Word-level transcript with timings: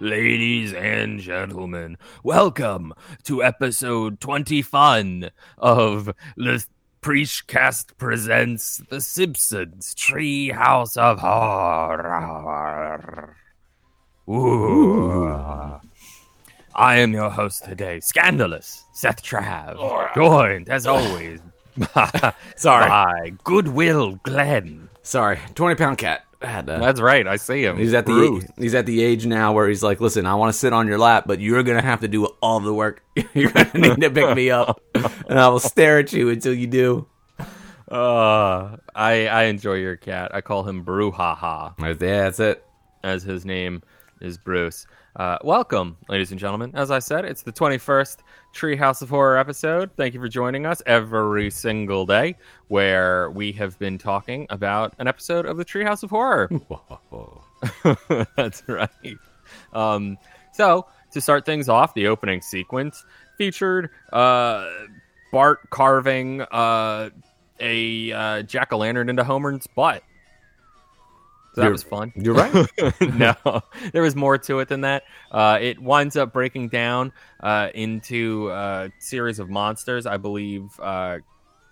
Ladies 0.00 0.72
and 0.72 1.20
gentlemen. 1.20 1.96
Welcome 2.22 2.92
to 3.24 3.42
episode 3.44 4.20
20 4.20 4.60
fun 4.62 5.30
of 5.58 6.06
the 6.36 6.64
Preachcast 7.00 7.96
presents 7.98 8.82
The 8.88 9.00
Simpsons 9.00 9.94
Tree 9.94 10.50
House 10.50 10.96
of 10.96 11.20
Horror. 11.20 12.56
Ooh. 14.28 15.80
I 16.74 16.96
am 16.96 17.12
your 17.12 17.30
host 17.30 17.64
today, 17.64 18.00
Scandalous 18.00 18.84
Seth 18.92 19.22
Trav, 19.22 20.14
joined 20.14 20.68
as 20.68 20.86
always 20.88 21.40
Sorry. 22.56 22.88
by 22.88 23.32
Goodwill 23.44 24.18
Glenn. 24.24 24.88
Sorry, 25.02 25.38
twenty 25.54 25.76
pound 25.76 25.98
cat. 25.98 26.23
Had 26.44 26.66
to- 26.66 26.78
That's 26.80 27.00
right, 27.00 27.26
I 27.26 27.36
see 27.36 27.64
him. 27.64 27.76
he's 27.78 27.94
at 27.94 28.06
the 28.06 28.12
Bruce. 28.12 28.44
he's 28.58 28.74
at 28.74 28.86
the 28.86 29.02
age 29.02 29.26
now 29.26 29.52
where 29.52 29.68
he's 29.68 29.82
like, 29.82 30.00
listen, 30.00 30.26
I 30.26 30.34
want 30.34 30.52
to 30.52 30.58
sit 30.58 30.72
on 30.72 30.86
your 30.86 30.98
lap, 30.98 31.24
but 31.26 31.40
you're 31.40 31.62
gonna 31.62 31.82
have 31.82 32.00
to 32.00 32.08
do 32.08 32.26
all 32.42 32.60
the 32.60 32.72
work. 32.74 33.02
you're 33.34 33.50
gonna 33.50 33.70
need 33.74 34.00
to 34.00 34.10
pick 34.10 34.34
me 34.36 34.50
up, 34.50 34.80
and 34.94 35.38
I 35.38 35.48
will 35.48 35.60
stare 35.60 35.98
at 36.00 36.12
you 36.12 36.30
until 36.30 36.54
you 36.54 36.66
do. 36.66 37.06
Uh, 37.90 38.76
I 38.94 39.26
I 39.28 39.42
enjoy 39.44 39.74
your 39.74 39.96
cat. 39.96 40.34
I 40.34 40.40
call 40.40 40.64
him 40.64 40.84
Brouhaha, 40.84 41.74
Yeah, 41.78 41.92
that's 41.94 42.40
it. 42.40 42.64
as 43.02 43.22
his 43.22 43.44
name 43.44 43.82
is 44.20 44.38
Bruce. 44.38 44.86
Uh, 45.16 45.38
welcome, 45.44 45.96
ladies 46.08 46.30
and 46.30 46.40
gentlemen. 46.40 46.70
As 46.74 46.90
I 46.90 46.98
said, 46.98 47.24
it's 47.24 47.42
the 47.42 47.52
21st 47.52 48.18
Treehouse 48.54 49.02
of 49.02 49.10
Horror 49.10 49.36
episode. 49.38 49.90
Thank 49.96 50.14
you 50.14 50.20
for 50.20 50.28
joining 50.28 50.66
us 50.66 50.82
every 50.86 51.50
single 51.50 52.06
day, 52.06 52.36
where 52.68 53.30
we 53.30 53.52
have 53.52 53.78
been 53.78 53.98
talking 53.98 54.46
about 54.50 54.94
an 54.98 55.06
episode 55.08 55.46
of 55.46 55.56
the 55.56 55.64
Treehouse 55.64 56.02
of 56.02 56.10
Horror. 56.10 56.50
That's 58.36 58.62
right. 58.68 59.18
Um, 59.72 60.18
so 60.52 60.86
to 61.12 61.20
start 61.20 61.46
things 61.46 61.68
off, 61.68 61.94
the 61.94 62.06
opening 62.06 62.40
sequence 62.40 63.04
featured 63.38 63.90
uh, 64.12 64.68
Bart 65.32 65.70
carving 65.70 66.42
uh, 66.42 67.10
a 67.60 68.12
uh, 68.12 68.42
jack 68.42 68.72
o' 68.72 68.78
lantern 68.78 69.08
into 69.08 69.24
Homer's 69.24 69.66
butt. 69.74 70.02
So 71.54 71.60
that 71.60 71.66
You're- 71.66 71.72
was 71.72 71.82
fun. 71.84 72.12
You're 72.16 72.34
right. 72.34 72.66
no, 73.14 73.62
there 73.92 74.02
was 74.02 74.16
more 74.16 74.36
to 74.38 74.58
it 74.58 74.68
than 74.68 74.80
that. 74.80 75.04
Uh, 75.30 75.58
it 75.60 75.78
winds 75.80 76.16
up 76.16 76.32
breaking 76.32 76.68
down 76.68 77.12
uh, 77.40 77.68
into 77.74 78.50
a 78.50 78.90
series 78.98 79.38
of 79.38 79.48
monsters, 79.50 80.04
I 80.06 80.16
believe, 80.16 80.68
uh, 80.80 81.18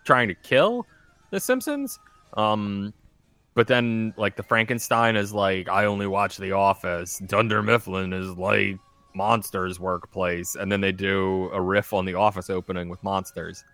trying 0.05 0.29
to 0.29 0.35
kill 0.35 0.87
the 1.31 1.41
Simpsons. 1.41 1.99
Um, 2.35 2.95
but 3.55 3.67
then, 3.67 4.15
like, 4.17 4.37
the 4.37 4.43
Frankenstein 4.43 5.17
is 5.17 5.35
like, 5.35 5.69
I 5.69 5.85
only 5.87 6.07
watch 6.07 6.37
The 6.39 6.53
Office. 6.53 7.21
Dunder 7.27 7.63
Mifflin 7.63 8.13
is 8.13 8.31
like 8.37 8.79
Monsters 9.15 9.79
Workplace. 9.81 10.55
And 10.55 10.71
then 10.71 10.81
they 10.81 10.93
do 10.93 11.51
a 11.53 11.61
riff 11.61 11.93
on 11.93 12.05
The 12.05 12.15
Office 12.15 12.49
opening 12.51 12.89
with 12.89 13.03
Monsters. 13.03 13.65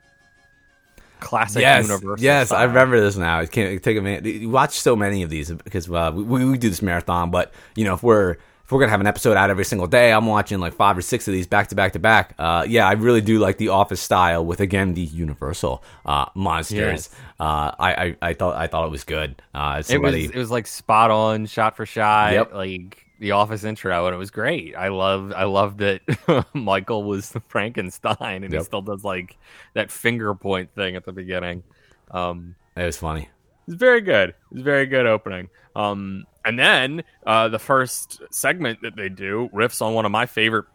Classic 1.21 1.61
yes, 1.61 1.89
Universal. 1.89 2.25
yes, 2.25 2.53
I 2.53 2.65
remember 2.65 3.01
this 3.01 3.17
now. 3.17 3.41
It 3.41 3.51
can't 3.51 3.83
take 3.83 3.97
a 3.97 4.01
minute. 4.01 4.25
You 4.25 4.51
watch 4.51 4.79
so 4.79 4.95
many 4.97 5.23
of 5.23 5.31
these 5.31 5.51
because 5.51 5.89
uh, 5.91 6.13
we, 6.15 6.45
we 6.45 6.59
do 6.59 6.69
this 6.69 6.83
marathon, 6.83 7.31
but 7.31 7.53
you 7.75 7.85
know 7.85 7.95
if 7.95 8.03
we're 8.03 8.33
if 8.65 8.73
we're 8.73 8.81
gonna 8.81 8.91
have 8.91 9.01
an 9.01 9.07
episode 9.07 9.37
out 9.37 9.49
every 9.49 9.65
single 9.65 9.87
day, 9.87 10.13
I'm 10.13 10.27
watching 10.27 10.59
like 10.61 10.75
five 10.75 10.99
or 10.99 11.01
six 11.03 11.27
of 11.27 11.33
these 11.33 11.47
back 11.47 11.69
to 11.69 11.75
back 11.75 11.93
to 11.95 11.99
back. 11.99 12.35
Uh, 12.39 12.67
yeah, 12.69 12.87
I 12.87 12.93
really 12.93 13.23
do 13.23 13.39
like 13.39 13.57
the 13.57 13.69
Office 13.69 14.01
style 14.01 14.45
with 14.45 14.61
again 14.61 14.93
the 14.95 15.01
Universal 15.03 15.83
uh, 16.05 16.27
monsters. 16.35 16.79
Yes. 16.79 17.11
Uh, 17.41 17.73
I, 17.79 17.93
I 18.05 18.17
I 18.31 18.35
thought 18.35 18.57
I 18.57 18.67
thought 18.67 18.85
it 18.87 18.91
was 18.91 19.05
good. 19.05 19.41
Uh, 19.55 19.77
as 19.79 19.91
It 19.91 20.01
was 20.03 20.13
somebody, 20.13 20.25
it 20.27 20.35
was 20.35 20.51
like 20.51 20.67
spot 20.67 21.11
on, 21.11 21.47
shot 21.47 21.77
for 21.77 21.87
shot, 21.87 22.33
Yep. 22.35 22.53
like 22.55 23.07
the 23.19 23.33
Office 23.33 23.65
intro, 23.65 24.07
and 24.07 24.15
it 24.15 24.19
was 24.19 24.31
great. 24.31 24.77
I 24.77 24.89
love 24.89 25.33
I 25.35 25.45
love 25.45 25.79
that 25.79 26.03
Michael 26.55 27.05
was 27.05 27.35
Frankenstein, 27.49 28.45
and 28.45 28.53
he 28.53 28.61
still 28.63 28.83
does 28.83 29.05
like 29.05 29.37
that 29.75 29.91
finger 29.91 30.35
point 30.35 30.75
thing 30.75 30.97
at 30.97 31.05
the 31.05 31.13
beginning. 31.13 31.63
Um, 32.11 32.55
it 32.77 32.85
was 32.85 32.97
funny. 32.97 33.29
it's 33.67 33.77
very 33.77 34.01
good. 34.01 34.35
It's 34.53 34.63
very 34.63 34.87
good 34.87 35.07
opening. 35.07 35.49
Um, 35.75 36.25
and 36.45 36.59
then 36.59 37.03
uh, 37.27 37.49
the 37.49 37.59
first 37.59 38.23
segment 38.31 38.81
that 38.83 38.97
they 38.97 39.09
do 39.09 39.51
riffs 39.53 39.83
on 39.83 39.95
one 39.95 40.05
of 40.07 40.11
my 40.13 40.27
favorite, 40.27 40.67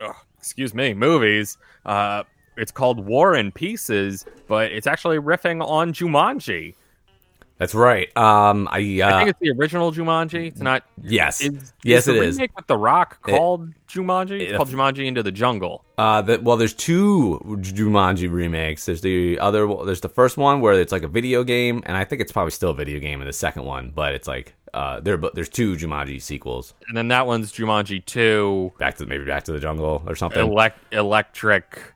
ugh, 0.00 0.14
excuse 0.38 0.72
me, 0.72 0.94
movies. 0.94 1.58
Uh, 1.84 2.22
it's 2.56 2.72
called 2.72 3.04
War 3.04 3.34
and 3.34 3.54
Pieces, 3.54 4.24
but 4.48 4.72
it's 4.72 4.86
actually 4.86 5.18
riffing 5.18 5.66
on 5.66 5.92
Jumanji. 5.92 6.74
That's 7.60 7.74
right. 7.74 8.08
Um, 8.16 8.68
I, 8.72 9.00
I 9.02 9.02
uh, 9.02 9.18
think 9.18 9.30
it's 9.30 9.38
the 9.38 9.50
original 9.50 9.92
Jumanji. 9.92 10.46
It's 10.46 10.60
not. 10.62 10.82
yes, 11.02 11.42
Is, 11.42 11.74
yes, 11.84 12.04
is 12.04 12.08
it 12.08 12.12
the 12.14 12.22
is. 12.22 12.36
remake 12.38 12.56
with 12.56 12.66
The 12.66 12.78
Rock 12.78 13.20
called 13.20 13.74
Jumanji? 13.86 14.40
It's 14.40 14.52
it- 14.52 14.56
called 14.56 14.70
Jumanji 14.70 15.04
Into 15.06 15.22
the 15.22 15.30
Jungle. 15.30 15.84
Uh, 15.98 16.22
the, 16.22 16.40
well, 16.40 16.56
there's 16.56 16.72
two 16.72 17.38
Jumanji 17.44 18.32
remakes. 18.32 18.86
There's 18.86 19.02
the 19.02 19.38
other. 19.40 19.68
There's 19.84 20.00
the 20.00 20.08
first 20.08 20.38
one 20.38 20.62
where 20.62 20.72
it's 20.72 20.90
like 20.90 21.02
a 21.02 21.08
video 21.08 21.44
game, 21.44 21.82
and 21.84 21.98
I 21.98 22.04
think 22.04 22.22
it's 22.22 22.32
probably 22.32 22.52
still 22.52 22.70
a 22.70 22.74
video 22.74 22.98
game 22.98 23.20
in 23.20 23.26
the 23.26 23.32
second 23.34 23.64
one. 23.66 23.92
But 23.94 24.14
it's 24.14 24.26
like 24.26 24.54
uh, 24.72 25.00
there. 25.00 25.18
But 25.18 25.34
there's 25.34 25.50
two 25.50 25.76
Jumanji 25.76 26.22
sequels. 26.22 26.72
And 26.88 26.96
then 26.96 27.08
that 27.08 27.26
one's 27.26 27.52
Jumanji 27.52 28.02
2 28.06 28.72
Back 28.78 28.96
to 28.96 29.04
maybe 29.04 29.26
Back 29.26 29.44
to 29.44 29.52
the 29.52 29.60
Jungle 29.60 30.02
or 30.06 30.16
something. 30.16 30.40
elec- 30.48 30.72
Electric 30.92 31.92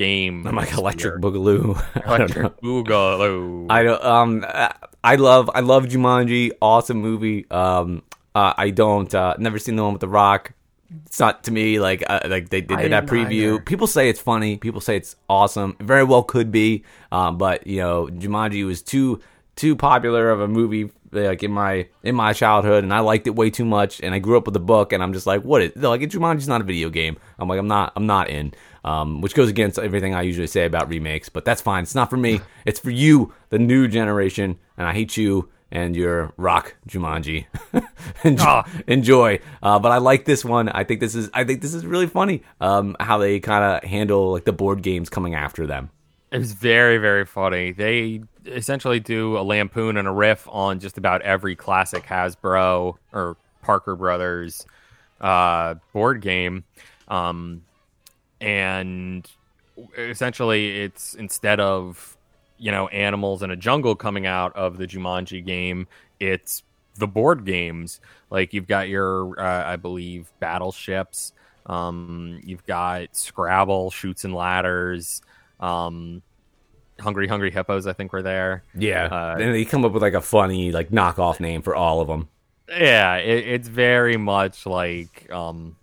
Game. 0.00 0.46
I'm 0.46 0.56
like 0.56 0.72
Electric 0.72 1.20
Boogaloo. 1.20 1.76
I 2.06 2.16
don't. 2.16 2.30
Electric 2.34 2.56
Boogaloo. 2.62 3.66
I 3.68 3.82
don't. 3.82 4.02
Um, 4.02 4.46
I 5.04 5.16
love. 5.16 5.50
I 5.54 5.60
love 5.60 5.84
Jumanji. 5.84 6.52
Awesome 6.62 7.02
movie. 7.02 7.44
Um, 7.50 8.02
uh, 8.34 8.54
I 8.56 8.70
don't. 8.70 9.14
Uh, 9.14 9.34
never 9.38 9.58
seen 9.58 9.76
the 9.76 9.82
one 9.82 9.92
with 9.92 10.00
the 10.00 10.08
Rock. 10.08 10.52
It's 11.04 11.20
not 11.20 11.44
to 11.44 11.50
me 11.50 11.78
like 11.80 12.02
uh, 12.08 12.20
like 12.24 12.48
they, 12.48 12.62
they 12.62 12.76
I 12.76 12.82
did 12.84 12.92
that 12.92 13.06
preview. 13.08 13.30
either. 13.32 13.60
People 13.60 13.86
say 13.86 14.08
it's 14.08 14.18
funny. 14.20 14.56
People 14.56 14.80
say 14.80 14.96
it's 14.96 15.16
awesome. 15.28 15.76
It 15.78 15.84
very 15.84 16.04
well 16.04 16.22
could 16.22 16.50
be. 16.50 16.82
Um, 17.12 17.36
but 17.36 17.66
you 17.66 17.80
know, 17.80 18.06
Jumanji 18.06 18.64
was 18.64 18.80
too 18.80 19.20
too 19.54 19.76
popular 19.76 20.30
of 20.30 20.40
a 20.40 20.48
movie 20.48 20.90
like 21.12 21.42
in 21.42 21.52
my 21.52 21.88
in 22.02 22.14
my 22.14 22.32
childhood, 22.32 22.84
and 22.84 22.92
I 22.92 23.00
liked 23.00 23.26
it 23.26 23.34
way 23.34 23.50
too 23.50 23.64
much. 23.64 24.00
And 24.00 24.14
I 24.14 24.18
grew 24.18 24.36
up 24.36 24.46
with 24.46 24.54
the 24.54 24.60
book, 24.60 24.92
and 24.92 25.02
I'm 25.02 25.12
just 25.12 25.26
like, 25.26 25.42
what 25.42 25.62
is 25.62 25.72
they're 25.74 25.88
like? 25.90 26.00
Jumanji's 26.02 26.48
not 26.48 26.60
a 26.60 26.64
video 26.64 26.90
game. 26.90 27.16
I'm 27.38 27.48
like, 27.48 27.58
I'm 27.58 27.68
not. 27.68 27.92
I'm 27.96 28.06
not 28.06 28.28
in. 28.28 28.54
Um, 28.84 29.20
which 29.20 29.34
goes 29.34 29.50
against 29.50 29.78
everything 29.78 30.14
I 30.14 30.22
usually 30.22 30.46
say 30.46 30.64
about 30.64 30.88
remakes, 30.88 31.28
but 31.28 31.44
that's 31.44 31.60
fine. 31.60 31.82
It's 31.82 31.94
not 31.94 32.08
for 32.08 32.16
me. 32.16 32.40
It's 32.66 32.78
for 32.78 32.90
you, 32.90 33.32
the 33.48 33.58
new 33.58 33.88
generation, 33.88 34.58
and 34.76 34.86
I 34.86 34.92
hate 34.92 35.16
you 35.16 35.48
and 35.70 35.96
your 35.96 36.32
rock 36.36 36.74
Jumanji. 36.88 37.46
enjoy. 38.24 38.62
Enjoy. 38.86 39.40
Uh, 39.62 39.78
but 39.78 39.92
I 39.92 39.98
like 39.98 40.24
this 40.24 40.44
one. 40.44 40.68
I 40.68 40.84
think 40.84 41.00
this 41.00 41.14
is. 41.14 41.30
I 41.32 41.44
think 41.44 41.62
this 41.62 41.74
is 41.74 41.86
really 41.86 42.06
funny. 42.06 42.42
Um, 42.60 42.96
how 43.00 43.18
they 43.18 43.40
kind 43.40 43.64
of 43.64 43.88
handle 43.88 44.32
like 44.32 44.44
the 44.44 44.52
board 44.52 44.82
games 44.82 45.08
coming 45.08 45.34
after 45.34 45.66
them. 45.66 45.90
It 46.32 46.38
was 46.38 46.52
very, 46.52 46.98
very 46.98 47.26
funny. 47.26 47.72
They 47.72 48.22
essentially 48.46 49.00
do 49.00 49.36
a 49.36 49.42
lampoon 49.42 49.96
and 49.96 50.06
a 50.06 50.12
riff 50.12 50.46
on 50.48 50.78
just 50.78 50.96
about 50.96 51.22
every 51.22 51.56
classic 51.56 52.04
Hasbro 52.04 52.96
or 53.12 53.36
Parker 53.62 53.96
Brothers 53.96 54.64
uh, 55.20 55.74
board 55.92 56.20
game. 56.20 56.64
Um, 57.08 57.62
and 58.40 59.28
essentially, 59.98 60.80
it's 60.82 61.14
instead 61.14 61.58
of, 61.58 62.16
you 62.58 62.70
know, 62.70 62.86
animals 62.88 63.42
in 63.42 63.50
a 63.50 63.56
jungle 63.56 63.96
coming 63.96 64.26
out 64.26 64.54
of 64.54 64.78
the 64.78 64.86
Jumanji 64.86 65.44
game, 65.44 65.88
it's 66.20 66.62
the 66.96 67.08
board 67.08 67.44
games. 67.44 68.00
Like 68.30 68.52
you've 68.52 68.68
got 68.68 68.88
your, 68.88 69.38
uh, 69.40 69.64
I 69.66 69.76
believe, 69.76 70.30
battleships. 70.38 71.32
Um, 71.66 72.40
you've 72.44 72.64
got 72.66 73.16
Scrabble, 73.16 73.90
Chutes 73.90 74.24
and 74.24 74.34
Ladders. 74.34 75.22
Um, 75.60 76.22
Hungry 77.00 77.28
Hungry 77.28 77.50
Hippos, 77.50 77.86
I 77.86 77.92
think, 77.92 78.12
were 78.12 78.22
there. 78.22 78.64
Yeah, 78.74 79.06
Uh, 79.06 79.36
and 79.40 79.54
they 79.54 79.64
come 79.64 79.84
up 79.84 79.92
with 79.92 80.02
like 80.02 80.14
a 80.14 80.20
funny 80.20 80.72
like 80.72 80.90
knockoff 80.90 81.40
name 81.40 81.62
for 81.62 81.74
all 81.74 82.00
of 82.00 82.08
them. 82.08 82.28
Yeah, 82.68 83.16
it, 83.16 83.46
it's 83.48 83.68
very 83.68 84.16
much 84.16 84.66
like 84.66 85.30
um, 85.32 85.76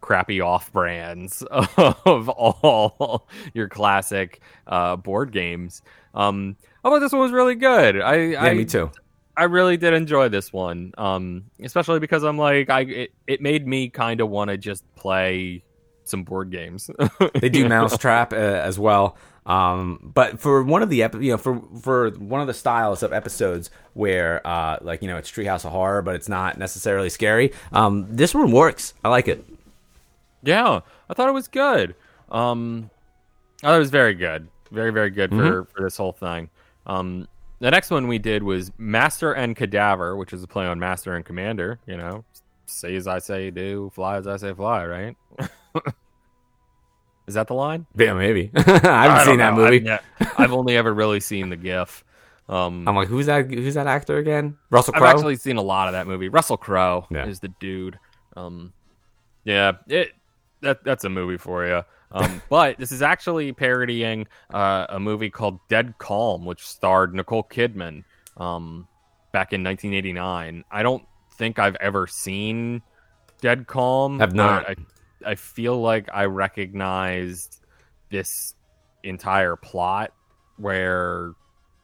crappy 0.00 0.40
off 0.40 0.72
brands 0.72 1.42
of 1.50 2.28
all 2.28 3.28
your 3.54 3.68
classic 3.68 4.40
uh, 4.66 4.96
board 4.96 5.32
games. 5.32 5.82
Um, 6.14 6.56
I 6.84 6.90
thought 6.90 6.98
this 7.00 7.12
one 7.12 7.22
was 7.22 7.32
really 7.32 7.54
good. 7.54 8.00
I, 8.00 8.14
Yeah, 8.16 8.42
I 8.42 8.54
me 8.54 8.64
too. 8.64 8.90
I 9.36 9.44
really 9.44 9.76
did 9.76 9.94
enjoy 9.94 10.28
this 10.28 10.52
one, 10.52 10.92
um, 10.98 11.44
especially 11.62 12.00
because 12.00 12.24
I'm 12.24 12.36
like, 12.36 12.68
I 12.68 12.80
it, 12.80 13.12
it 13.26 13.40
made 13.40 13.66
me 13.66 13.88
kind 13.88 14.20
of 14.20 14.28
want 14.28 14.50
to 14.50 14.58
just 14.58 14.84
play 14.96 15.62
some 16.10 16.24
board 16.24 16.50
games. 16.50 16.90
They 17.40 17.48
do 17.48 17.68
Mousetrap 17.68 18.32
uh, 18.32 18.36
as 18.36 18.78
well. 18.78 19.16
Um, 19.46 20.12
but 20.14 20.38
for 20.38 20.62
one 20.62 20.82
of 20.82 20.90
the 20.90 21.02
epi- 21.02 21.24
you 21.24 21.32
know 21.32 21.38
for 21.38 21.62
for 21.80 22.10
one 22.10 22.40
of 22.40 22.46
the 22.46 22.54
styles 22.54 23.02
of 23.02 23.12
episodes 23.12 23.70
where 23.94 24.46
uh 24.46 24.78
like 24.82 25.00
you 25.00 25.08
know 25.08 25.16
it's 25.16 25.30
Treehouse 25.30 25.64
of 25.64 25.72
Horror 25.72 26.02
but 26.02 26.14
it's 26.14 26.28
not 26.28 26.58
necessarily 26.58 27.08
scary. 27.08 27.52
Um, 27.72 28.06
this 28.08 28.34
one 28.34 28.52
works. 28.52 28.92
I 29.02 29.08
like 29.08 29.28
it. 29.28 29.44
Yeah, 30.42 30.80
I 31.08 31.14
thought 31.14 31.28
it 31.28 31.32
was 31.32 31.48
good. 31.48 31.94
Um, 32.30 32.90
I 33.62 33.68
thought 33.68 33.76
it 33.76 33.80
was 33.80 33.90
very 33.90 34.14
good, 34.14 34.48
very 34.70 34.92
very 34.92 35.10
good 35.10 35.30
for 35.30 35.64
for 35.64 35.82
this 35.82 35.96
whole 35.96 36.12
thing. 36.12 36.50
Um, 36.86 37.26
the 37.60 37.70
next 37.70 37.90
one 37.90 38.08
we 38.08 38.18
did 38.18 38.42
was 38.42 38.70
Master 38.78 39.32
and 39.32 39.56
Cadaver, 39.56 40.16
which 40.16 40.32
is 40.32 40.42
a 40.42 40.46
play 40.46 40.66
on 40.66 40.78
Master 40.78 41.14
and 41.14 41.24
Commander. 41.24 41.78
You 41.86 41.96
know, 41.96 42.24
say 42.66 42.94
as 42.94 43.06
I 43.06 43.18
say 43.18 43.50
do, 43.50 43.90
fly 43.94 44.16
as 44.16 44.26
I 44.26 44.36
say 44.36 44.52
fly. 44.52 44.84
Right? 44.84 45.16
is 47.26 47.34
that 47.34 47.46
the 47.46 47.54
line? 47.54 47.86
Yeah, 47.96 48.14
maybe. 48.14 48.50
I 48.56 48.60
haven't 48.62 48.86
I 48.86 49.18
seen 49.24 49.26
don't 49.26 49.38
that 49.38 49.50
know. 49.54 49.64
movie. 49.64 49.76
I've, 49.90 50.00
ne- 50.20 50.26
I've 50.38 50.52
only 50.52 50.76
ever 50.76 50.92
really 50.92 51.20
seen 51.20 51.48
the 51.50 51.56
GIF. 51.56 52.04
Um, 52.48 52.88
I'm 52.88 52.96
like, 52.96 53.06
who's 53.08 53.26
that? 53.26 53.48
Who's 53.48 53.74
that 53.74 53.86
actor 53.86 54.18
again? 54.18 54.56
Russell 54.70 54.94
I've 54.96 55.02
actually 55.04 55.36
seen 55.36 55.56
a 55.56 55.62
lot 55.62 55.86
of 55.86 55.92
that 55.92 56.08
movie. 56.08 56.28
Russell 56.28 56.56
Crowe 56.56 57.06
Yeah. 57.10 57.26
is 57.26 57.38
the 57.38 57.48
dude. 57.60 57.98
Um, 58.36 58.72
yeah, 59.44 59.72
it 59.86 60.10
that 60.60 60.82
that's 60.82 61.04
a 61.04 61.08
movie 61.08 61.38
for 61.38 61.64
you. 61.66 61.82
Um, 62.10 62.42
but 62.50 62.76
this 62.78 62.90
is 62.90 63.02
actually 63.02 63.52
parodying 63.52 64.26
uh, 64.52 64.86
a 64.88 64.98
movie 64.98 65.30
called 65.30 65.60
Dead 65.68 65.94
Calm, 65.98 66.44
which 66.44 66.66
starred 66.66 67.14
Nicole 67.14 67.44
Kidman 67.44 68.02
um, 68.36 68.88
back 69.32 69.52
in 69.52 69.62
1989. 69.62 70.64
I 70.72 70.82
don't 70.82 71.04
think 71.38 71.60
I've 71.60 71.76
ever 71.76 72.08
seen 72.08 72.82
Dead 73.40 73.68
Calm. 73.68 74.18
Have 74.18 74.34
not. 74.34 74.68
I, 74.68 74.74
I 75.24 75.34
feel 75.34 75.80
like 75.80 76.08
I 76.12 76.24
recognized 76.24 77.60
this 78.10 78.54
entire 79.02 79.56
plot 79.56 80.12
where 80.56 81.32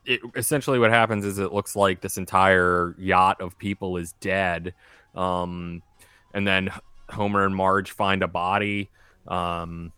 it 0.04 0.20
essentially 0.34 0.78
what 0.78 0.90
happens 0.90 1.24
is 1.24 1.38
it 1.38 1.52
looks 1.52 1.74
like 1.74 2.00
this 2.00 2.18
entire 2.18 2.94
yacht 2.98 3.40
of 3.40 3.58
people 3.58 3.96
is 3.96 4.12
dead 4.20 4.74
um 5.14 5.82
and 6.34 6.46
then 6.46 6.70
homer 7.08 7.44
and 7.44 7.56
marge 7.56 7.90
find 7.92 8.22
a 8.22 8.28
body 8.28 8.90
um 9.28 9.92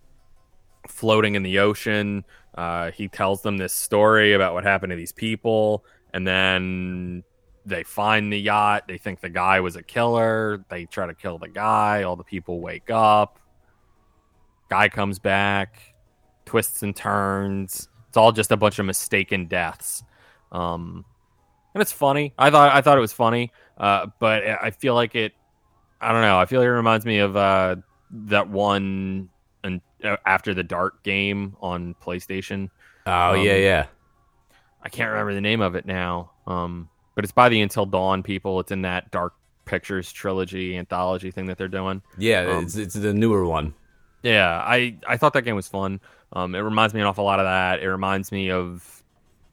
floating 0.87 1.35
in 1.35 1.43
the 1.43 1.59
ocean. 1.59 2.25
Uh 2.57 2.91
he 2.93 3.09
tells 3.09 3.43
them 3.43 3.59
this 3.59 3.73
story 3.73 4.33
about 4.33 4.55
what 4.55 4.65
happened 4.65 4.91
to 4.91 4.97
these 4.97 5.13
people 5.13 5.85
and 6.15 6.27
then 6.27 7.25
they 7.69 7.83
find 7.83 8.33
the 8.33 8.39
yacht 8.39 8.85
they 8.89 8.99
think 8.99 9.21
the 9.21 9.29
guy 9.29 9.61
was 9.61 9.77
a 9.77 9.83
killer 9.83 10.65
they 10.71 10.87
try 10.87 11.07
to 11.07 11.15
kill 11.15 11.39
the 11.39 11.49
guy 11.49 12.03
all 12.03 12.17
the 12.17 12.25
people 12.25 12.61
wake 12.61 12.91
up 12.91 13.39
guy 14.69 14.89
comes 14.89 15.19
back 15.19 15.95
twists 16.49 16.83
and 16.83 16.97
turns. 16.97 17.89
It's 18.09 18.17
all 18.17 18.33
just 18.33 18.51
a 18.51 18.57
bunch 18.57 18.79
of 18.79 18.87
mistaken 18.87 19.47
deaths. 19.47 20.03
Um 20.51 21.05
and 21.75 21.83
it's 21.83 21.93
funny. 21.93 22.33
I 22.39 22.51
thought 22.51 22.75
i 22.75 22.81
thought 22.81 22.97
it 22.97 23.03
was 23.03 23.13
funny 23.13 23.53
uh 23.77 24.07
but 24.19 24.43
i 24.47 24.71
feel 24.71 24.95
like 24.95 25.15
it 25.15 25.35
i 26.01 26.13
don't 26.13 26.23
know. 26.23 26.39
I 26.39 26.47
feel 26.47 26.61
like 26.61 26.67
it 26.67 26.73
reminds 26.73 27.05
me 27.05 27.19
of 27.19 27.37
uh 27.37 27.77
that 28.11 28.49
one 28.49 29.29
and 29.63 29.81
uh, 30.03 30.17
after 30.25 30.55
the 30.55 30.63
dark 30.63 31.03
game 31.03 31.57
on 31.61 31.95
playstation. 32.03 32.71
Oh 33.07 33.35
um, 33.35 33.41
yeah, 33.41 33.57
yeah. 33.57 33.87
i 34.83 34.89
can't 34.89 35.11
remember 35.11 35.35
the 35.35 35.43
name 35.43 35.61
of 35.61 35.75
it 35.75 35.85
now. 35.85 36.33
Um 36.47 36.89
but 37.19 37.25
it's 37.25 37.33
by 37.33 37.49
the 37.49 37.61
until 37.61 37.85
dawn 37.85 38.23
people 38.23 38.61
it's 38.61 38.71
in 38.71 38.83
that 38.83 39.11
dark 39.11 39.35
pictures 39.65 40.13
trilogy 40.13 40.77
anthology 40.77 41.33
thing 41.33 41.47
that 41.47 41.59
they're 41.59 41.67
doing 41.67 42.01
Yeah, 42.17 42.43
um, 42.43 42.63
it's 42.63 42.77
it's 42.77 42.95
the 42.95 43.13
newer 43.13 43.45
one. 43.45 43.75
yeah, 44.23 44.63
I 44.65 44.97
I 45.05 45.17
thought 45.17 45.33
that 45.33 45.43
game 45.43 45.57
was 45.57 45.67
fun. 45.67 46.01
Um, 46.33 46.55
it 46.55 46.61
reminds 46.61 46.95
me 46.95 47.01
an 47.01 47.09
awful 47.09 47.25
lot 47.25 47.41
of 47.41 47.47
that. 47.47 47.83
It 47.83 47.89
reminds 47.89 48.31
me 48.31 48.53
of, 48.53 49.03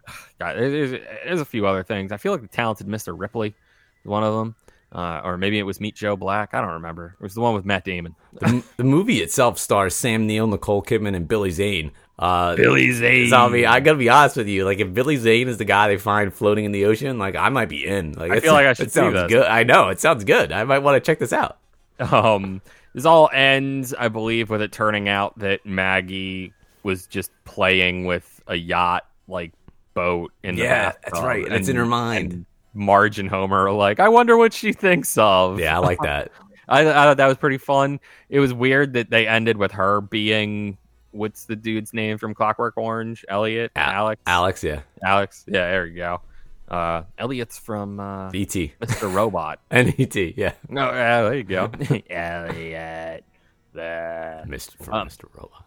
God, 0.39 0.57
there's, 0.57 0.91
there's 1.25 1.41
a 1.41 1.45
few 1.45 1.65
other 1.65 1.81
things. 1.81 2.11
I 2.11 2.17
feel 2.17 2.33
like 2.33 2.41
the 2.41 2.47
talented 2.47 2.85
Mr. 2.85 3.17
Ripley, 3.17 3.47
is 3.49 4.05
one 4.05 4.23
of 4.23 4.35
them, 4.35 4.55
uh, 4.91 5.21
or 5.23 5.37
maybe 5.37 5.57
it 5.57 5.63
was 5.63 5.79
Meet 5.79 5.95
Joe 5.95 6.15
Black. 6.15 6.53
I 6.53 6.61
don't 6.61 6.73
remember. 6.73 7.15
It 7.19 7.23
was 7.23 7.33
the 7.33 7.41
one 7.41 7.55
with 7.55 7.65
Matt 7.65 7.83
Damon. 7.83 8.15
The, 8.33 8.63
the 8.77 8.83
movie 8.83 9.21
itself 9.21 9.57
stars 9.57 9.95
Sam 9.95 10.27
Neill, 10.27 10.45
Nicole 10.47 10.83
Kidman, 10.83 11.15
and 11.15 11.27
Billy 11.27 11.49
Zane. 11.49 11.91
Uh, 12.17 12.55
Billy 12.55 12.91
Zane. 12.91 13.29
So 13.29 13.37
I 13.37 13.79
gotta 13.81 13.97
be 13.97 14.09
honest 14.09 14.37
with 14.37 14.47
you. 14.47 14.63
Like, 14.65 14.79
if 14.79 14.93
Billy 14.93 15.17
Zane 15.17 15.47
is 15.49 15.57
the 15.57 15.65
guy 15.65 15.87
they 15.89 15.97
find 15.97 16.33
floating 16.33 16.63
in 16.65 16.71
the 16.71 16.85
ocean, 16.85 17.17
like 17.19 17.35
I 17.35 17.49
might 17.49 17.69
be 17.69 17.85
in. 17.85 18.13
Like, 18.13 18.31
I 18.31 18.39
feel 18.39 18.53
like 18.53 18.65
I 18.67 18.73
should 18.73 18.87
It 18.87 18.91
see 18.91 18.99
sounds 19.01 19.13
this. 19.13 19.27
good. 19.29 19.45
I 19.45 19.63
know 19.63 19.89
it 19.89 19.99
sounds 19.99 20.23
good. 20.23 20.51
I 20.51 20.63
might 20.63 20.79
want 20.79 20.95
to 21.03 21.05
check 21.05 21.19
this 21.19 21.33
out. 21.33 21.57
Um, 21.99 22.61
this 22.93 23.05
all 23.05 23.29
ends, 23.33 23.93
I 23.93 24.07
believe, 24.07 24.49
with 24.49 24.61
it 24.61 24.71
turning 24.71 25.09
out 25.09 25.37
that 25.39 25.65
Maggie 25.65 26.53
was 26.83 27.05
just 27.07 27.31
playing 27.43 28.05
with 28.05 28.41
a 28.47 28.55
yacht 28.55 29.05
like 29.27 29.51
boat 29.93 30.31
in 30.43 30.55
the 30.55 30.63
Yeah, 30.63 30.91
bathtub, 30.91 31.01
that's 31.13 31.21
right. 31.25 31.49
That's 31.49 31.67
in 31.67 31.75
her 31.75 31.85
mind. 31.85 32.45
Marge 32.73 33.19
and 33.19 33.29
Homer 33.29 33.67
are 33.67 33.71
like, 33.71 33.99
I 33.99 34.09
wonder 34.09 34.37
what 34.37 34.53
she 34.53 34.71
thinks 34.73 35.17
of. 35.17 35.59
Yeah, 35.59 35.75
I 35.77 35.79
like 35.79 35.99
that. 36.03 36.31
I, 36.67 36.81
I 36.81 36.83
thought 36.93 37.17
that 37.17 37.27
was 37.27 37.37
pretty 37.37 37.57
fun. 37.57 37.99
It 38.29 38.39
was 38.39 38.53
weird 38.53 38.93
that 38.93 39.09
they 39.09 39.27
ended 39.27 39.57
with 39.57 39.71
her 39.73 40.01
being 40.01 40.77
what's 41.15 41.45
the 41.45 41.55
dude's 41.55 41.93
name 41.93 42.17
from 42.17 42.33
Clockwork 42.33 42.77
Orange? 42.77 43.23
Elliot, 43.29 43.71
Al- 43.75 43.91
Alex, 43.93 44.21
Alex, 44.25 44.63
yeah, 44.63 44.81
Alex. 45.03 45.43
Yeah, 45.47 45.69
there 45.69 45.85
you 45.85 45.95
go. 45.97 46.21
Uh, 46.67 47.03
Elliot's 47.17 47.57
from 47.59 47.99
uh, 47.99 48.31
E.T. 48.33 48.73
Mr. 48.81 49.13
Robot. 49.13 49.59
and 49.69 49.97
E.T. 49.99 50.33
Yeah, 50.35 50.53
No, 50.67 50.91
yeah, 50.91 51.21
there 51.21 51.35
you 51.35 51.43
go. 51.43 51.71
Elliot. 52.09 53.23
There. 53.73 54.43
Mr. 54.47 54.83
From 54.83 54.93
Um, 54.93 55.07
Mr. 55.07 55.25
Robot. 55.33 55.63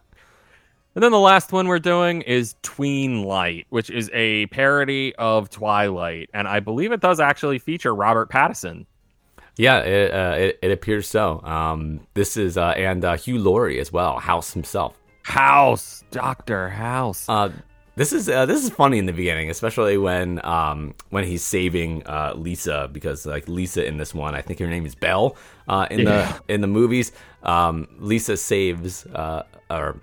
And 0.95 1.03
then 1.03 1.11
the 1.11 1.19
last 1.19 1.51
one 1.53 1.67
we're 1.67 1.79
doing 1.79 2.21
is 2.23 2.55
Tween 2.63 3.23
Light, 3.23 3.67
which 3.69 3.89
is 3.89 4.09
a 4.13 4.47
parody 4.47 5.15
of 5.15 5.49
Twilight, 5.49 6.29
and 6.33 6.47
I 6.47 6.59
believe 6.59 6.91
it 6.91 6.99
does 6.99 7.19
actually 7.19 7.59
feature 7.59 7.93
Robert 7.95 8.29
Pattinson. 8.29 8.85
Yeah, 9.55 9.79
it, 9.81 10.11
uh, 10.13 10.35
it 10.37 10.59
it 10.63 10.71
appears 10.71 11.07
so. 11.07 11.41
Um, 11.43 11.99
this 12.15 12.35
is 12.37 12.57
uh, 12.57 12.69
and 12.69 13.05
uh, 13.05 13.15
Hugh 13.17 13.37
Laurie 13.39 13.79
as 13.79 13.91
well, 13.91 14.17
House 14.19 14.53
himself. 14.53 14.98
House, 15.29 16.03
Doctor 16.11 16.69
House. 16.69 17.27
Uh, 17.29 17.49
this 17.95 18.13
is 18.13 18.29
uh, 18.29 18.45
this 18.45 18.63
is 18.63 18.69
funny 18.69 18.97
in 18.97 19.05
the 19.05 19.13
beginning, 19.13 19.49
especially 19.49 19.97
when 19.97 20.43
um, 20.45 20.95
when 21.09 21.23
he's 21.25 21.43
saving 21.43 22.05
uh, 22.07 22.33
Lisa 22.35 22.89
because 22.91 23.25
like 23.25 23.47
Lisa 23.47 23.85
in 23.85 23.97
this 23.97 24.13
one, 24.13 24.35
I 24.35 24.41
think 24.41 24.59
her 24.59 24.67
name 24.67 24.85
is 24.85 24.95
Belle. 24.95 25.35
Uh, 25.67 25.85
in 25.91 25.99
Yeah. 25.99 26.39
the 26.47 26.53
in 26.53 26.61
the 26.61 26.67
movies, 26.67 27.11
um, 27.43 27.87
Lisa 27.99 28.37
saves 28.37 29.05
uh, 29.07 29.43
or 29.69 29.99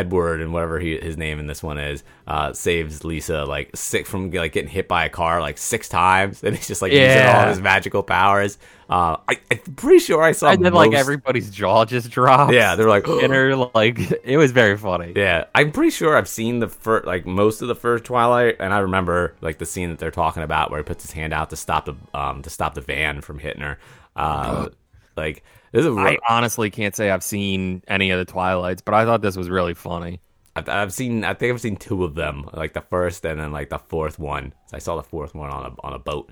Edward 0.00 0.40
and 0.40 0.52
whatever 0.52 0.80
he, 0.80 0.98
his 0.98 1.16
name 1.16 1.38
in 1.38 1.46
this 1.46 1.62
one 1.62 1.78
is 1.78 2.02
uh, 2.26 2.52
saves 2.52 3.04
Lisa 3.04 3.44
like 3.44 3.70
sick 3.74 4.06
from 4.06 4.30
like 4.30 4.52
getting 4.52 4.70
hit 4.70 4.88
by 4.88 5.04
a 5.04 5.08
car 5.10 5.40
like 5.40 5.58
six 5.58 5.88
times, 5.88 6.42
and 6.44 6.56
he's 6.56 6.66
just 6.66 6.82
like 6.82 6.92
using 6.92 7.06
all 7.08 7.14
Yeah. 7.16 7.48
his 7.48 7.60
magical 7.60 8.02
powers. 8.02 8.58
Uh, 8.88 9.18
I, 9.28 9.38
I'm 9.52 9.74
pretty 9.76 10.00
sure 10.00 10.20
I 10.20 10.32
saw. 10.32 10.50
and 10.50 10.64
then 10.64 10.72
like 10.72 10.92
everybody's 10.94 11.48
jaw 11.50 11.84
just 11.84 12.10
drops. 12.10 12.52
Yeah, 12.52 12.74
they're 12.74 12.88
like, 12.88 13.06
and 13.08 13.32
her 13.32 13.54
like 13.74 13.98
it 14.24 14.36
was 14.36 14.50
very 14.52 14.76
funny. 14.76 15.12
Yeah, 15.14 15.44
I'm 15.54 15.70
pretty 15.70 15.90
sure 15.90 16.16
I've 16.16 16.26
seen 16.28 16.58
the 16.58 16.68
first, 16.68 17.06
like 17.06 17.24
most 17.26 17.62
of 17.62 17.68
the 17.68 17.76
first 17.76 18.04
Twilight, 18.04 18.56
and 18.58 18.74
I 18.74 18.78
remember 18.80 19.36
like 19.40 19.58
the 19.58 19.66
scene 19.66 19.90
that 19.90 19.98
they're 19.98 20.10
talking 20.10 20.42
about 20.42 20.70
where 20.70 20.80
he 20.80 20.84
puts 20.84 21.04
his 21.04 21.12
hand 21.12 21.32
out 21.32 21.50
to 21.50 21.56
stop 21.56 21.84
the 21.84 21.94
um 22.14 22.42
to 22.42 22.50
stop 22.50 22.74
the 22.74 22.80
van 22.80 23.20
from 23.20 23.38
hitting 23.38 23.62
her. 23.62 23.78
Uh, 24.16 24.68
like 25.16 25.44
this 25.72 25.84
is 25.86 25.96
I 25.96 26.18
honestly 26.28 26.70
can't 26.70 26.94
say 26.94 27.10
I've 27.10 27.22
seen 27.22 27.82
any 27.88 28.10
of 28.10 28.18
the 28.18 28.30
Twilights, 28.30 28.82
but 28.82 28.94
I 28.94 29.04
thought 29.04 29.22
this 29.22 29.36
was 29.36 29.48
really 29.48 29.74
funny. 29.74 30.20
I've, 30.56 30.68
I've 30.68 30.92
seen 30.92 31.24
I 31.24 31.34
think 31.34 31.52
I've 31.52 31.60
seen 31.60 31.76
two 31.76 32.04
of 32.04 32.14
them, 32.14 32.48
like 32.52 32.72
the 32.72 32.80
first 32.80 33.24
and 33.24 33.38
then 33.38 33.52
like 33.52 33.70
the 33.70 33.78
fourth 33.78 34.18
one. 34.18 34.52
I 34.72 34.78
saw 34.78 34.96
the 34.96 35.02
fourth 35.02 35.34
one 35.34 35.50
on 35.50 35.66
a 35.72 35.86
on 35.86 35.92
a 35.92 35.98
boat. 35.98 36.30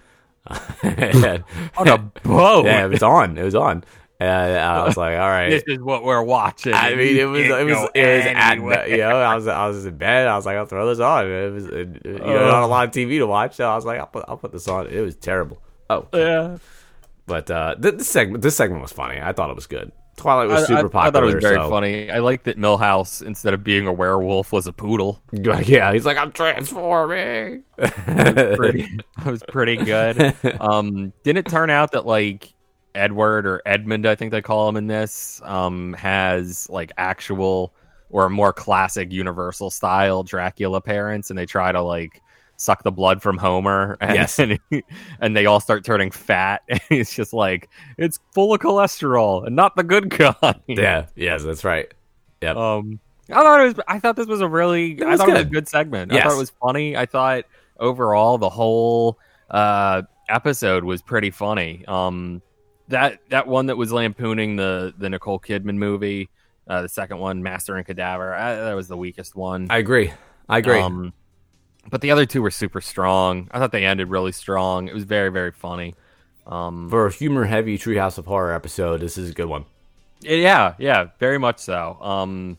On 0.48 1.88
a 1.88 1.98
boat. 1.98 2.64
yeah, 2.64 2.84
it 2.84 2.88
was 2.88 3.02
on. 3.02 3.36
It 3.36 3.42
was 3.42 3.54
on. 3.54 3.84
And 4.20 4.58
I 4.58 4.84
was 4.84 4.96
like, 4.96 5.16
all 5.18 5.28
right. 5.28 5.48
This 5.50 5.62
is 5.66 5.78
what 5.78 6.02
we're 6.02 6.22
watching. 6.22 6.74
I 6.74 6.94
mean, 6.96 7.16
it 7.16 7.24
was, 7.26 7.40
it 7.42 7.64
was, 7.66 7.88
it 7.94 8.16
was, 8.16 8.26
at, 8.26 8.90
you 8.90 8.96
know, 8.96 9.10
I 9.20 9.36
was, 9.36 9.46
I 9.46 9.68
was 9.68 9.86
in 9.86 9.96
bed. 9.96 10.26
I 10.26 10.34
was 10.34 10.44
like, 10.44 10.56
I'll 10.56 10.66
throw 10.66 10.88
this 10.88 10.98
on. 10.98 11.26
It 11.30 11.52
was, 11.52 11.66
it, 11.66 12.02
you 12.04 12.12
know, 12.18 12.50
not 12.50 12.62
a 12.64 12.66
lot 12.66 12.88
of 12.88 12.92
TV 12.92 13.18
to 13.18 13.26
watch. 13.28 13.54
So 13.54 13.70
I 13.70 13.76
was 13.76 13.84
like, 13.84 14.00
I'll 14.00 14.08
put, 14.08 14.24
I'll 14.26 14.36
put 14.36 14.50
this 14.50 14.66
on. 14.66 14.88
It 14.88 15.00
was 15.00 15.14
terrible. 15.14 15.62
Oh, 15.88 16.08
Yeah. 16.12 16.58
But 17.28 17.50
uh, 17.50 17.76
th- 17.80 17.94
this 17.94 18.08
segment, 18.08 18.42
this 18.42 18.56
segment 18.56 18.82
was 18.82 18.90
funny. 18.92 19.20
I 19.22 19.32
thought 19.32 19.50
it 19.50 19.54
was 19.56 19.66
good. 19.68 19.92
Twilight 20.16 20.48
was 20.48 20.64
I, 20.64 20.66
super 20.66 20.78
I- 20.78 20.80
I 20.80 20.88
popular. 20.88 21.12
thought 21.12 21.22
it 21.30 21.34
was 21.36 21.42
very 21.44 21.56
so- 21.56 21.70
funny. 21.70 22.10
I 22.10 22.18
like 22.18 22.42
that 22.44 22.58
Milhouse, 22.58 23.22
instead 23.24 23.54
of 23.54 23.62
being 23.62 23.86
a 23.86 23.92
werewolf, 23.92 24.50
was 24.52 24.66
a 24.66 24.72
poodle. 24.72 25.22
Yeah, 25.32 25.92
he's 25.92 26.04
like, 26.04 26.16
I'm 26.16 26.32
transforming. 26.32 27.62
Pretty, 27.76 28.82
it 29.18 29.24
was 29.26 29.42
pretty 29.48 29.76
good. 29.76 30.34
Um, 30.60 31.12
didn't 31.22 31.46
it 31.46 31.50
turn 31.50 31.70
out 31.70 31.92
that 31.92 32.04
like 32.06 32.52
Edward 32.94 33.46
or 33.46 33.62
Edmund, 33.66 34.06
I 34.06 34.16
think 34.16 34.32
they 34.32 34.42
call 34.42 34.68
him 34.68 34.76
in 34.76 34.86
this, 34.88 35.40
um, 35.44 35.92
has 35.94 36.68
like 36.68 36.90
actual 36.98 37.72
or 38.10 38.28
more 38.30 38.52
classic 38.52 39.12
Universal 39.12 39.70
style 39.70 40.22
Dracula 40.24 40.80
parents, 40.80 41.30
and 41.30 41.38
they 41.38 41.46
try 41.46 41.70
to 41.70 41.80
like 41.82 42.20
suck 42.58 42.82
the 42.82 42.92
blood 42.92 43.22
from 43.22 43.38
Homer. 43.38 43.96
And, 44.02 44.14
Yes. 44.14 44.38
and, 44.38 44.58
and 45.20 45.34
they 45.36 45.46
all 45.46 45.60
start 45.60 45.84
turning 45.84 46.10
fat. 46.10 46.62
And 46.68 46.80
it's 46.90 47.14
just 47.14 47.32
like 47.32 47.70
it's 47.96 48.18
full 48.34 48.52
of 48.52 48.60
cholesterol 48.60 49.46
and 49.46 49.56
not 49.56 49.74
the 49.76 49.82
good 49.84 50.10
kind. 50.10 50.60
yeah, 50.66 51.06
yes, 51.16 51.42
that's 51.44 51.64
right. 51.64 51.92
Yep. 52.42 52.56
Um, 52.56 53.00
I 53.30 53.34
thought 53.34 53.60
it 53.60 53.64
was. 53.64 53.74
I 53.88 53.98
thought 53.98 54.16
this 54.16 54.26
was 54.26 54.40
a 54.40 54.48
really. 54.48 55.02
I 55.02 55.06
was 55.06 55.20
thought 55.20 55.28
it 55.28 55.32
was 55.32 55.40
a 55.40 55.44
good. 55.44 55.52
good 55.52 55.68
segment. 55.68 56.12
I 56.12 56.22
thought 56.22 56.32
it 56.32 56.38
was 56.38 56.50
funny. 56.62 56.96
I 56.96 57.04
thought 57.06 57.44
overall 57.78 58.38
the 58.38 58.48
whole 58.48 59.18
uh, 59.50 60.02
episode 60.28 60.82
was 60.84 61.02
pretty 61.02 61.30
funny. 61.30 61.84
Um, 61.86 62.40
that 62.88 63.18
that 63.28 63.46
one 63.46 63.66
that 63.66 63.76
was 63.76 63.92
lampooning 63.92 64.56
the 64.56 64.94
the 64.96 65.10
Nicole 65.10 65.38
Kidman 65.38 65.76
movie, 65.76 66.30
uh, 66.68 66.82
the 66.82 66.88
second 66.88 67.18
one, 67.18 67.42
Master 67.42 67.76
and 67.76 67.84
Cadaver. 67.86 68.34
I, 68.34 68.54
that 68.54 68.72
was 68.74 68.88
the 68.88 68.96
weakest 68.96 69.36
one. 69.36 69.66
I 69.68 69.76
agree. 69.78 70.10
I 70.48 70.58
agree. 70.58 70.80
Um, 70.80 71.12
but 71.90 72.00
the 72.00 72.10
other 72.10 72.26
two 72.26 72.42
were 72.42 72.50
super 72.50 72.80
strong. 72.80 73.48
I 73.50 73.58
thought 73.58 73.72
they 73.72 73.84
ended 73.84 74.08
really 74.08 74.32
strong. 74.32 74.88
It 74.88 74.94
was 74.94 75.04
very 75.04 75.30
very 75.30 75.52
funny. 75.52 75.94
Um, 76.46 76.88
For 76.88 77.06
a 77.06 77.12
humor 77.12 77.44
heavy 77.44 77.76
Treehouse 77.78 78.16
of 78.18 78.26
Horror 78.26 78.52
episode, 78.54 79.00
this 79.00 79.18
is 79.18 79.30
a 79.30 79.34
good 79.34 79.46
one. 79.48 79.64
yeah, 80.20 80.74
yeah, 80.78 81.08
very 81.18 81.38
much 81.38 81.58
so. 81.58 81.98
Um, 82.00 82.56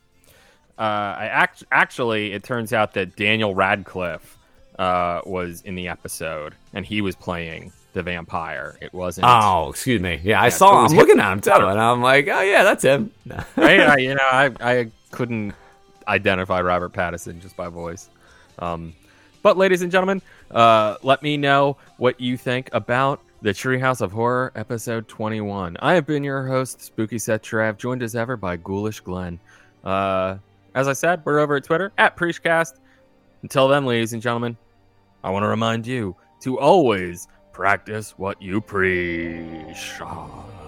uh, 0.78 0.82
I 0.82 1.26
act- 1.26 1.64
actually, 1.72 2.32
it 2.34 2.44
turns 2.44 2.72
out 2.72 2.94
that 2.94 3.16
Daniel 3.16 3.54
Radcliffe 3.56 4.38
uh, 4.78 5.22
was 5.26 5.62
in 5.64 5.76
the 5.76 5.88
episode, 5.90 6.54
and 6.74 6.86
he 6.86 7.02
was 7.02 7.16
playing 7.16 7.74
the 7.94 8.04
vampire. 8.04 8.78
It 8.80 8.94
wasn't 8.94 9.26
Oh, 9.28 9.70
excuse 9.72 10.00
me. 10.00 10.22
Yeah, 10.24 10.40
I 10.40 10.46
Yeah, 10.46 10.50
saw. 10.50 10.84
was 10.84 10.92
I'm 10.94 10.98
looking 10.98 11.20
at 11.20 11.34
him 11.34 11.42
too, 11.42 11.52
and 11.52 11.82
I'm 11.82 12.02
like, 12.02 12.28
oh 12.28 12.42
yeah, 12.42 12.64
that's 12.64 12.84
him. 12.84 13.12
right? 13.58 13.80
I, 13.82 13.98
you 13.98 14.14
know, 14.14 14.24
I, 14.32 14.52
I 14.62 14.92
couldn't 15.12 15.54
identify 16.08 16.62
Robert 16.62 16.94
Pattinson 16.94 17.42
just 17.42 17.58
by 17.58 17.68
voice. 17.70 18.08
Um, 18.60 18.94
but, 19.42 19.58
ladies 19.58 19.82
and 19.82 19.92
gentlemen, 19.92 20.22
uh, 20.52 20.96
let 21.04 21.24
me 21.24 21.38
know 21.38 21.78
what 21.98 22.20
you 22.20 22.38
think 22.38 22.70
about 22.74 23.22
the 23.42 23.52
Treehouse 23.52 24.02
of 24.02 24.12
Horror, 24.12 24.52
episode 24.56 25.08
21. 25.08 25.78
I 25.80 25.94
have 25.94 26.06
been 26.06 26.24
your 26.24 26.46
host, 26.46 26.82
Spooky 26.82 27.18
Seth 27.18 27.42
Trav, 27.42 27.78
joined 27.78 28.04
as 28.04 28.16
ever 28.16 28.36
by 28.36 28.58
Ghoulish 28.58 29.00
Glenn. 29.00 29.40
Uh, 29.84 30.38
as 30.76 30.88
I 30.88 30.94
said, 30.94 31.22
we're 31.24 31.40
over 31.40 31.56
at 31.56 31.64
Twitter 31.64 31.92
at 31.98 32.18
Preachcast. 32.18 32.74
Until 33.42 33.68
then, 33.68 33.86
ladies 33.86 34.14
and 34.14 34.22
gentlemen, 34.22 34.58
I 35.24 35.30
want 35.30 35.44
to 35.44 35.48
remind 35.48 35.88
you 35.88 36.16
to 36.42 36.60
always 36.60 37.28
practice 37.54 38.18
what 38.18 38.42
you 38.42 38.60
preach. 38.60 39.94
Ah. 40.02 40.59